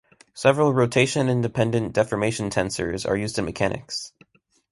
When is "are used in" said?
3.07-3.45